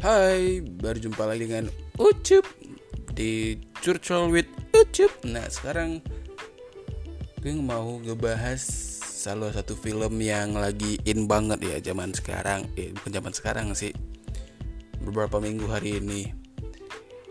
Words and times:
Hai, 0.00 0.64
berjumpa 0.64 1.28
lagi 1.28 1.44
dengan 1.44 1.68
Ucup 2.00 2.48
di 3.12 3.52
Curcol 3.84 4.32
with 4.32 4.48
Ucup. 4.72 5.12
Nah, 5.28 5.44
sekarang 5.44 6.00
gue 7.44 7.52
mau 7.60 8.00
ngebahas 8.00 8.64
salah 9.04 9.52
satu 9.52 9.76
film 9.76 10.24
yang 10.24 10.56
lagi 10.56 10.96
in 11.04 11.28
banget 11.28 11.60
ya 11.60 11.92
zaman 11.92 12.16
sekarang. 12.16 12.64
Eh, 12.80 12.96
bukan 12.96 13.12
zaman 13.12 13.32
sekarang 13.36 13.66
sih. 13.76 13.92
Beberapa 15.04 15.36
minggu 15.36 15.68
hari 15.68 16.00
ini 16.00 16.32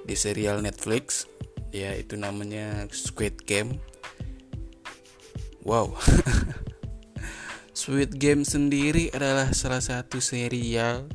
di 0.06 0.14
serial 0.14 0.62
Netflix, 0.62 1.26
ya 1.74 1.98
itu 1.98 2.22
namanya 2.22 2.86
Squid 2.94 3.50
Game. 3.50 3.82
Wow. 5.66 5.98
Squid 7.74 8.22
Game 8.22 8.46
sendiri 8.46 9.10
adalah 9.10 9.58
salah 9.58 9.82
satu 9.82 10.22
serial 10.22 11.10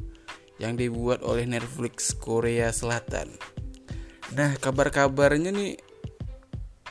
yang 0.62 0.78
dibuat 0.78 1.22
oleh 1.26 1.46
Netflix 1.48 2.14
Korea 2.14 2.70
Selatan. 2.70 3.30
Nah, 4.34 4.54
kabar-kabarnya 4.58 5.50
nih 5.54 5.74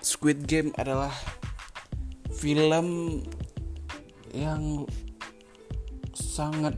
Squid 0.03 0.43
Game 0.43 0.75
adalah 0.75 1.11
film 2.35 3.19
yang 4.35 4.83
sangat 6.11 6.75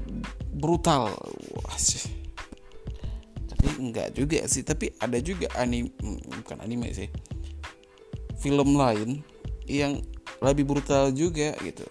brutal. 0.53 1.09
Wah 1.57 1.77
sih. 1.79 2.05
Tapi 3.49 3.67
enggak 3.81 4.13
juga 4.13 4.45
sih, 4.45 4.61
tapi 4.61 4.93
ada 5.01 5.17
juga 5.17 5.49
anime 5.57 5.89
bukan 6.41 6.61
anime 6.61 6.93
sih. 6.93 7.09
Film 8.37 8.77
lain 8.77 9.25
yang 9.65 10.05
lebih 10.43 10.69
brutal 10.69 11.09
juga 11.09 11.57
gitu. 11.65 11.87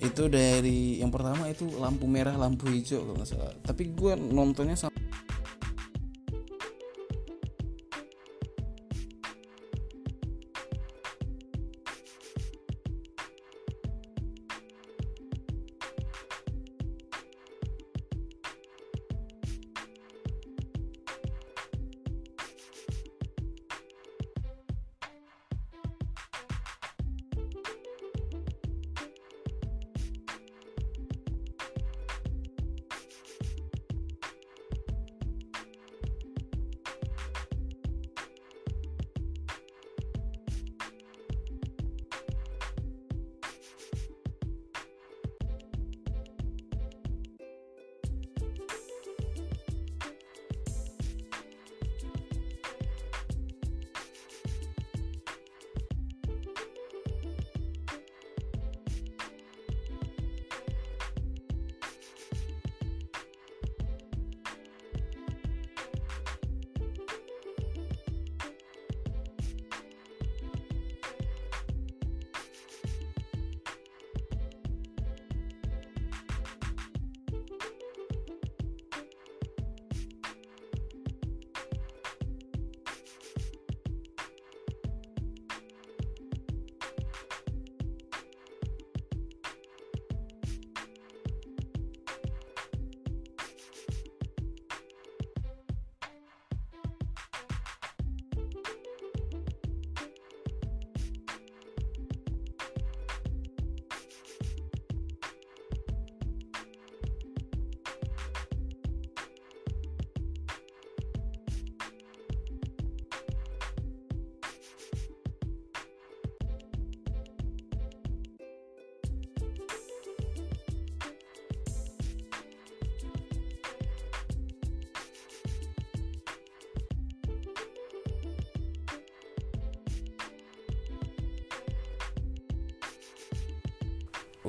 Itu 0.00 0.32
dari 0.32 0.96
yang 1.04 1.12
pertama 1.12 1.44
itu 1.52 1.68
lampu 1.76 2.08
merah 2.08 2.32
lampu 2.32 2.72
hijau 2.72 3.04
kalau 3.04 3.14
nggak 3.20 3.28
salah. 3.28 3.52
Tapi 3.60 3.92
gue 3.92 4.16
nontonnya 4.16 4.72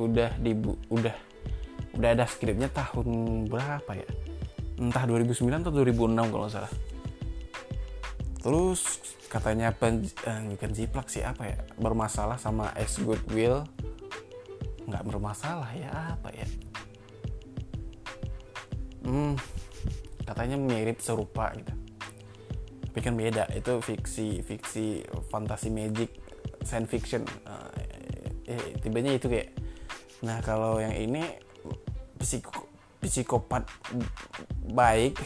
udah 0.08 0.38
dibu 0.42 0.78
udah 0.90 1.16
udah 1.98 2.10
ada 2.16 2.26
skripnya 2.26 2.72
tahun 2.72 3.08
berapa 3.52 3.92
ya? 3.94 4.08
Entah 4.82 5.04
2009 5.06 5.62
atau 5.62 5.74
2006 5.74 6.34
kalau 6.34 6.48
salah. 6.50 6.74
Terus 8.42 8.82
katanya 9.30 9.70
pen 9.76 10.02
eh, 10.26 10.42
bukan 10.58 10.72
jiplak 10.74 11.08
sih 11.12 11.22
apa 11.22 11.44
ya? 11.46 11.58
Bermasalah 11.78 12.42
sama 12.42 12.74
S 12.80 12.98
Goodwill. 12.98 13.68
Nggak 14.90 15.04
bermasalah 15.06 15.70
ya 15.78 16.18
apa 16.18 16.30
ya? 16.34 16.48
Hmm 19.06 19.36
katanya 20.32 20.56
mirip 20.56 21.04
serupa 21.04 21.52
gitu. 21.60 21.74
Tapi 22.92 23.00
kan 23.04 23.14
beda 23.16 23.52
itu 23.52 23.84
fiksi 23.84 24.40
fiksi 24.44 25.04
fantasi 25.28 25.68
magic 25.68 26.12
science 26.64 26.88
fiction. 26.88 27.24
Uh, 27.44 27.72
eh, 28.48 28.80
tibanya 28.80 29.16
itu 29.16 29.28
kayak 29.28 29.52
nah 30.22 30.38
kalau 30.46 30.78
yang 30.78 30.94
ini 30.94 31.26
psiko, 32.22 32.70
psikopat 33.02 33.66
baik 34.70 35.18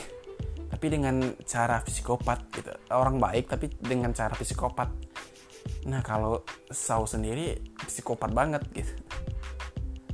tapi 0.72 0.86
dengan 0.92 1.20
cara 1.44 1.80
psikopat 1.84 2.40
gitu. 2.52 2.72
Orang 2.92 3.20
baik 3.20 3.48
tapi 3.48 3.72
dengan 3.76 4.12
cara 4.12 4.36
psikopat. 4.36 4.92
Nah 5.88 6.04
kalau 6.04 6.44
Saw 6.72 7.04
sendiri 7.08 7.56
psikopat 7.80 8.32
banget 8.32 8.64
gitu. 8.76 8.92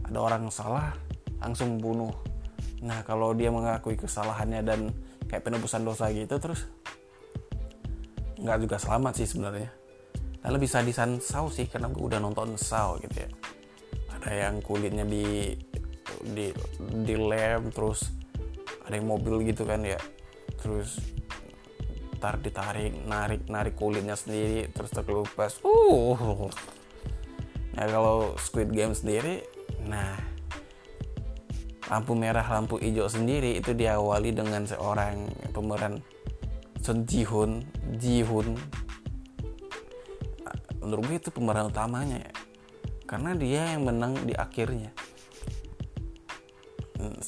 Ada 0.05 0.19
orang 0.21 0.53
salah 0.53 0.93
langsung 1.41 1.81
bunuh. 1.81 2.13
Nah 2.85 3.01
kalau 3.05 3.33
dia 3.33 3.49
mengakui 3.49 3.97
kesalahannya 3.97 4.61
dan 4.61 4.79
kayak 5.25 5.45
penebusan 5.45 5.81
dosa 5.81 6.13
gitu 6.13 6.37
terus 6.37 6.69
nggak 8.41 8.57
juga 8.61 8.77
selamat 8.77 9.13
sih 9.17 9.27
sebenarnya. 9.29 9.69
Dan 10.41 10.49
lebih 10.57 10.69
sadisan 10.69 11.17
Saw 11.21 11.49
sih 11.49 11.69
karena 11.69 11.89
gue 11.89 12.01
udah 12.01 12.17
nonton 12.17 12.57
Saw 12.57 12.97
gitu 13.01 13.17
ya 13.21 13.40
ada 14.21 14.49
yang 14.49 14.61
kulitnya 14.61 15.01
di 15.03 15.57
di 16.21 16.53
di 17.01 17.15
lem 17.17 17.73
terus 17.73 18.13
ada 18.85 18.93
yang 18.93 19.09
mobil 19.09 19.41
gitu 19.49 19.65
kan 19.65 19.81
ya. 19.81 19.97
Terus 20.61 21.01
tar 22.21 22.37
ditarik 22.37 22.93
narik 23.09 23.49
narik 23.49 23.73
kulitnya 23.73 24.13
sendiri 24.13 24.69
terus 24.69 24.93
terkelupas. 24.93 25.57
Uh. 25.65 26.45
Nah 27.73 27.85
kalau 27.89 28.37
Squid 28.37 28.69
Game 28.69 28.93
sendiri 28.93 29.41
nah 29.81 30.13
lampu 31.91 32.15
merah 32.15 32.45
lampu 32.47 32.79
hijau 32.79 33.11
sendiri 33.11 33.59
itu 33.59 33.75
diawali 33.75 34.31
dengan 34.31 34.63
seorang 34.63 35.27
pemeran 35.51 35.99
Son 36.79 37.03
Ji 37.03 37.27
Hoon 37.27 37.65
Ji 37.99 38.23
Hoon 38.23 38.55
menurut 40.81 41.03
gue 41.05 41.17
itu 41.19 41.29
pemeran 41.29 41.69
utamanya 41.69 42.17
ya 42.23 42.31
karena 43.11 43.35
dia 43.35 43.75
yang 43.75 43.83
menang 43.83 44.15
di 44.23 44.31
akhirnya. 44.31 44.95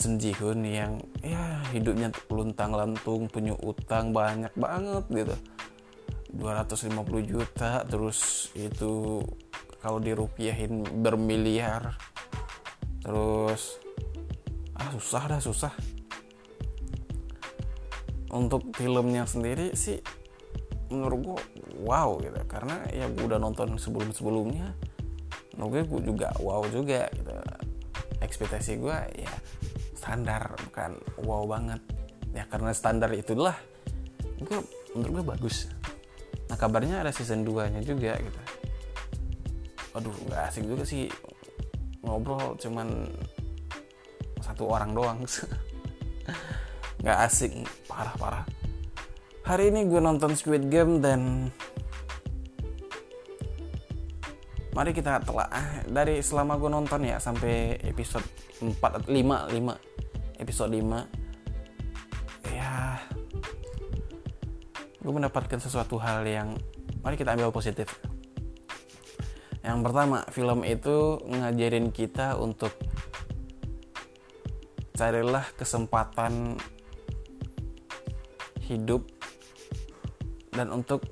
Ji 0.04 0.32
Hoon 0.40 0.64
yang 0.64 1.02
ya 1.20 1.60
hidupnya 1.76 2.14
luntang 2.32 2.72
lantung 2.72 3.28
punya 3.28 3.52
utang 3.60 4.16
banyak 4.16 4.56
banget 4.56 5.04
gitu. 5.12 5.36
250 6.40 7.04
juta 7.28 7.84
terus 7.84 8.50
itu 8.56 9.20
kalau 9.84 10.00
dirupiahin 10.00 11.04
bermiliar. 11.04 12.00
Terus 13.04 13.84
ah 14.80 14.88
susah 14.96 15.24
dah 15.36 15.42
susah. 15.44 15.74
Untuk 18.32 18.72
filmnya 18.80 19.28
sendiri 19.28 19.76
sih 19.76 20.00
menurut 20.88 21.20
gue 21.20 21.40
wow 21.84 22.16
gitu. 22.24 22.40
Karena 22.48 22.88
ya 22.94 23.12
gue 23.12 23.26
udah 23.26 23.42
nonton 23.42 23.76
sebelum 23.76 24.16
sebelumnya 24.16 24.72
menurut 25.56 25.86
gue 25.88 26.02
juga 26.14 26.34
wow 26.42 26.64
juga 26.70 27.10
gitu. 27.14 27.32
Ekspektasi 28.24 28.80
gue 28.80 28.98
ya 29.20 29.34
standar 29.98 30.56
bukan 30.70 30.98
wow 31.24 31.44
banget. 31.46 31.82
Ya 32.34 32.44
karena 32.50 32.74
standar 32.74 33.14
itulah 33.14 33.56
gue 34.42 34.60
menurut 34.98 35.12
gue 35.22 35.24
bagus. 35.38 35.70
Nah 36.50 36.58
kabarnya 36.58 37.06
ada 37.06 37.12
season 37.14 37.46
2 37.46 37.74
nya 37.78 37.82
juga 37.84 38.18
gitu. 38.18 38.40
Aduh 39.94 40.16
nggak 40.30 40.42
asik 40.50 40.66
juga 40.66 40.84
sih 40.84 41.10
ngobrol 42.04 42.58
cuman 42.60 43.08
satu 44.44 44.68
orang 44.68 44.92
doang. 44.92 45.20
Nggak 47.04 47.20
asik 47.28 47.52
parah 47.84 48.16
parah 48.16 48.44
hari 49.44 49.76
ini 49.76 49.86
gue 49.92 50.00
nonton 50.00 50.34
Squid 50.40 50.72
Game 50.72 51.04
dan 51.04 51.52
mari 54.74 54.90
kita 54.90 55.22
telah 55.22 55.50
dari 55.86 56.18
selama 56.26 56.58
gue 56.58 56.70
nonton 56.70 57.06
ya 57.06 57.22
sampai 57.22 57.78
episode 57.86 58.26
4 58.58 59.06
5 59.06 59.14
5 59.14 60.42
episode 60.42 60.74
5 60.74 62.50
ya. 62.50 62.98
Gue 64.98 65.14
mendapatkan 65.14 65.62
sesuatu 65.62 66.02
hal 66.02 66.26
yang 66.26 66.58
mari 67.06 67.14
kita 67.14 67.38
ambil 67.38 67.54
positif. 67.54 67.86
Yang 69.62 69.80
pertama 69.86 70.26
film 70.34 70.66
itu 70.66 71.22
ngajarin 71.22 71.94
kita 71.94 72.36
untuk 72.42 72.74
carilah 74.98 75.46
kesempatan 75.54 76.58
hidup 78.66 79.06
dan 80.50 80.74
untuk 80.74 81.06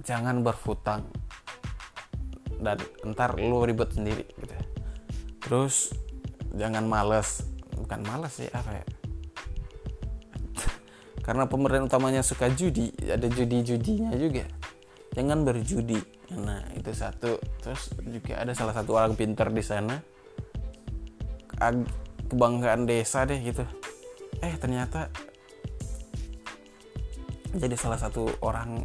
jangan 0.00 0.40
berhutang 0.40 1.04
dan 2.60 2.78
ntar 3.14 3.38
lu 3.38 3.62
ribet 3.64 3.90
sendiri 3.94 4.24
gitu 4.38 4.54
terus 5.44 5.92
jangan 6.56 6.86
males. 6.86 7.44
Bukan 7.74 8.00
males 8.06 8.32
sih 8.32 8.48
apa 8.48 8.70
ya? 8.70 8.84
Karena 11.26 11.44
pemeran 11.50 11.90
utamanya 11.90 12.22
suka 12.22 12.48
judi 12.48 12.94
ada 13.04 13.26
judi-judinya 13.26 14.14
juga. 14.16 14.46
Jangan 15.14 15.44
berjudi. 15.44 16.00
Nah 16.38 16.64
itu 16.74 16.90
satu. 16.94 17.36
Terus 17.60 17.92
juga 18.08 18.40
ada 18.40 18.56
salah 18.56 18.74
satu 18.74 18.96
orang 18.96 19.14
pinter 19.18 19.50
di 19.50 19.62
sana. 19.62 19.98
Kebanggaan 22.24 22.88
desa 22.88 23.28
deh 23.28 23.38
gitu. 23.42 23.62
Eh 24.40 24.54
ternyata 24.58 25.12
jadi 27.54 27.78
salah 27.78 28.00
satu 28.00 28.26
orang 28.42 28.82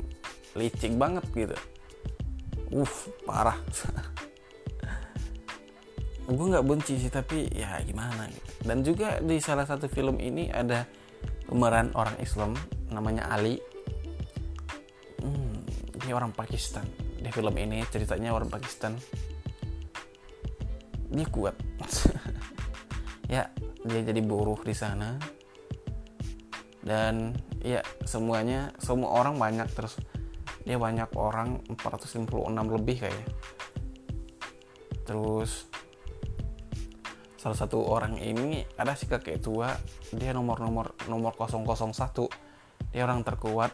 licik 0.53 0.93
banget 0.93 1.25
gitu 1.33 1.57
uh 2.73 2.95
parah. 3.25 3.57
Gue 6.29 6.45
nggak 6.53 6.65
benci 6.65 7.01
sih 7.01 7.09
tapi 7.09 7.49
ya 7.49 7.81
gimana 7.81 8.29
gitu. 8.29 8.51
dan 8.61 8.85
juga 8.85 9.17
di 9.17 9.41
salah 9.41 9.65
satu 9.65 9.89
film 9.89 10.21
ini 10.21 10.53
ada 10.53 10.85
pemeran 11.49 11.89
orang 11.97 12.13
Islam 12.21 12.53
namanya 12.93 13.25
Ali. 13.33 13.57
Hmm, 15.25 15.65
ini 15.97 16.11
orang 16.13 16.29
Pakistan. 16.29 16.85
Di 17.17 17.33
film 17.33 17.57
ini 17.57 17.81
ceritanya 17.89 18.29
orang 18.29 18.53
Pakistan. 18.53 18.93
Dia 21.09 21.27
kuat. 21.29 21.55
Ya 23.29 23.45
dia 23.85 24.01
jadi 24.01 24.25
buruh 24.25 24.57
di 24.65 24.73
sana. 24.73 25.21
Dan 26.81 27.37
ya 27.61 27.85
semuanya 28.01 28.73
semua 28.81 29.21
orang 29.21 29.37
banyak 29.37 29.69
terus 29.69 30.01
dia 30.63 30.77
banyak 30.77 31.09
orang 31.15 31.63
456 31.79 32.27
lebih 32.75 32.97
kayaknya. 33.07 33.27
Terus 35.07 35.69
salah 37.39 37.55
satu 37.55 37.79
orang 37.87 38.19
ini 38.19 38.67
ada 38.75 38.91
si 38.99 39.07
kakek 39.07 39.39
tua 39.39 39.71
dia 40.11 40.35
nomor 40.35 40.59
nomor 40.59 40.91
nomor 41.07 41.31
001 41.39 42.91
dia 42.91 43.07
orang 43.07 43.23
terkuat 43.23 43.71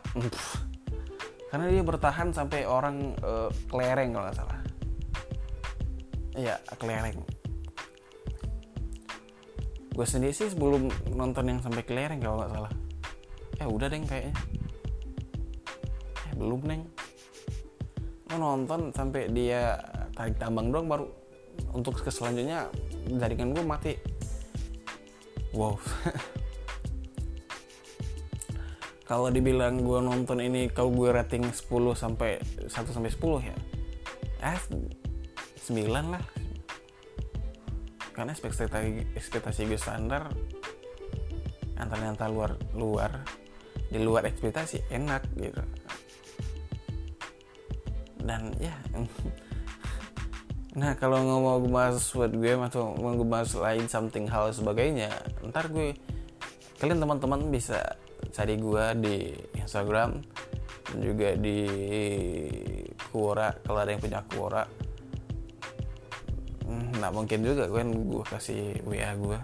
karena 1.49 1.65
dia 1.73 1.81
bertahan 1.81 2.29
sampai 2.29 2.69
orang 2.69 3.17
uh, 3.25 3.49
kelereng 3.71 4.13
kalau 4.13 4.27
nggak 4.27 4.37
salah. 4.37 4.59
Iya 6.35 6.55
kelereng. 6.77 7.17
Gue 9.95 10.03
sendiri 10.03 10.35
sih 10.35 10.51
sebelum 10.51 10.91
nonton 11.15 11.47
yang 11.47 11.63
sampai 11.63 11.87
kelereng 11.87 12.19
kalau 12.19 12.43
nggak 12.43 12.53
salah. 12.53 12.73
Eh 13.55 13.67
udah 13.71 13.87
deh 13.87 14.03
kayaknya 14.03 14.35
belum 16.35 16.61
neng. 16.67 16.83
Lo 18.31 18.35
nonton 18.37 18.91
sampai 18.91 19.31
dia 19.31 19.79
tarik 20.15 20.39
tambang 20.39 20.71
doang 20.71 20.87
baru 20.87 21.07
untuk 21.71 21.99
ke 21.99 22.11
selanjutnya 22.11 22.67
jaringan 23.07 23.55
gue 23.55 23.63
mati. 23.63 23.93
Wow. 25.55 25.79
Kalau 29.09 29.29
dibilang 29.29 29.85
gue 29.85 30.01
nonton 30.01 30.41
ini 30.41 30.65
kalau 30.73 30.89
gue 30.89 31.13
rating 31.13 31.45
10 31.45 31.69
sampai 31.93 32.41
1 32.41 32.73
sampai 32.73 33.13
10 33.13 33.21
ya 33.53 33.55
eh 34.41 34.57
9 35.61 35.85
lah. 36.09 36.25
Karena 38.09 38.33
ekspektasi 38.33 39.13
ekspektasi 39.13 39.69
gue 39.69 39.77
standar 39.77 40.33
antara 41.77 42.09
antara 42.09 42.31
luar 42.33 42.51
luar 42.73 43.11
di 43.93 44.01
luar 44.01 44.25
ekspektasi 44.25 44.89
enak 44.89 45.21
gitu 45.37 45.61
dan 48.25 48.51
ya 48.59 48.75
nah 50.79 50.91
kalau 50.99 51.23
ngomong 51.23 51.63
gue 51.63 51.71
bahas 51.71 52.03
buat 52.11 52.35
gue 52.35 52.51
atau 52.59 52.97
mau 52.99 53.15
gue 53.15 53.29
bahas 53.29 53.55
lain 53.55 53.87
something 53.87 54.27
hal 54.27 54.51
sebagainya 54.51 55.07
ntar 55.47 55.71
gue 55.71 55.95
kalian 56.81 56.99
teman-teman 56.99 57.47
bisa 57.47 57.79
cari 58.35 58.59
gue 58.59 58.85
di 58.99 59.15
Instagram 59.55 60.19
dan 60.91 60.99
juga 61.01 61.33
di 61.39 61.59
Quora 63.15 63.51
kalau 63.63 63.79
ada 63.79 63.95
yang 63.95 64.03
punya 64.03 64.21
Quora. 64.27 64.63
Nggak 66.95 67.11
mungkin 67.11 67.39
juga 67.45 67.69
kan 67.69 67.87
gue 67.91 68.23
kasih 68.25 68.81
WA 68.87 69.13
gue 69.13 69.39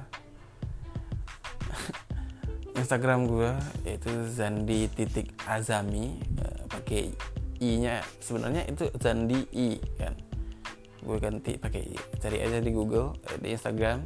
Instagram 2.82 3.30
gue 3.30 3.52
itu 3.86 4.12
Zandi 4.32 4.90
titik 4.90 5.30
Azami 5.46 6.18
uh, 6.42 6.66
pakai 6.72 7.14
i 7.62 7.78
nya. 7.78 8.02
Sebenarnya 8.18 8.66
itu 8.66 8.90
Zandi 8.98 9.46
i 9.54 9.78
kan. 9.96 10.18
Gue 11.02 11.18
ganti 11.22 11.56
pakai 11.56 11.82
i. 11.86 11.98
Cari 12.18 12.38
aja 12.42 12.58
di 12.58 12.72
Google 12.74 13.14
uh, 13.14 13.38
di 13.38 13.54
Instagram. 13.54 14.06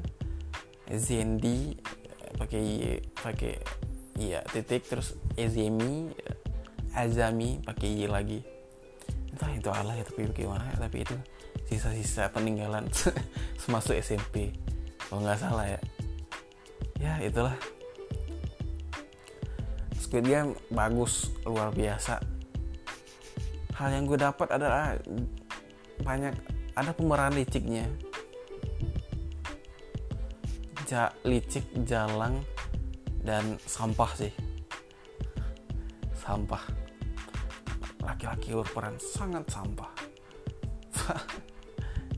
Zandi 0.92 1.72
uh, 1.74 2.32
pakai 2.36 2.62
i 2.62 2.76
pakai 3.16 3.54
iya 4.20 4.44
titik. 4.44 4.86
Terus 4.86 5.16
Ezemi 5.40 6.12
Azami 6.96 7.64
pakai 7.64 7.90
i 7.92 8.06
lagi. 8.08 8.40
Entah 9.32 9.52
itu 9.52 9.68
Allah 9.72 10.00
ya 10.00 10.04
tapi 10.08 10.32
bagaimana 10.32 10.72
tapi 10.80 11.04
itu 11.04 11.16
sisa-sisa 11.68 12.32
peninggalan 12.32 12.88
semasuk 13.64 14.00
SMP 14.00 14.56
kalau 15.08 15.24
nggak 15.24 15.40
salah 15.40 15.68
ya. 15.68 15.80
Ya 17.00 17.14
itulah. 17.24 17.56
Squid 20.00 20.28
Game 20.30 20.56
bagus 20.72 21.34
luar 21.44 21.74
biasa 21.74 22.35
hal 23.76 23.90
yang 23.92 24.08
gue 24.08 24.16
dapat 24.16 24.48
adalah 24.56 24.96
banyak 26.04 26.36
ada 26.76 26.92
pemeran 26.96 27.36
liciknya. 27.36 27.88
Ja, 30.86 31.12
licik 31.28 31.66
jalang 31.84 32.40
dan 33.26 33.60
sampah 33.68 34.12
sih. 34.16 34.32
Sampah. 36.16 36.62
Laki-laki 38.00 38.56
berperan 38.56 38.96
sangat 39.00 39.44
sampah. 39.52 39.92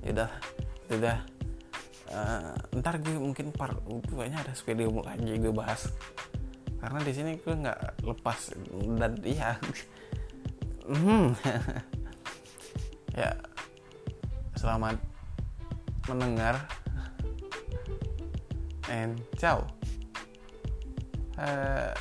Ya 0.07 0.95
udah 0.95 1.19
uh, 2.15 2.79
ntar 2.79 2.95
gue 3.03 3.19
mungkin 3.19 3.51
par 3.51 3.75
kayaknya 4.07 4.39
ada 4.39 4.53
video 4.55 5.03
lagi 5.03 5.35
gue 5.35 5.51
bahas. 5.51 5.91
Karena 6.79 7.03
di 7.03 7.11
sini 7.11 7.35
gue 7.35 7.51
nggak 7.51 8.07
lepas 8.07 8.55
dan 8.95 9.19
iya 9.27 9.59
hmm. 10.88 11.36
ya 13.20 13.36
selamat 14.56 14.96
mendengar 16.08 16.56
and 18.88 19.20
ciao 19.36 19.67
uh, 21.36 21.91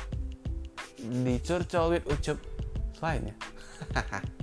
di 0.97 1.35
curcol 1.43 1.99
with 1.99 2.05
ucup 2.07 2.39
selainnya 2.95 3.35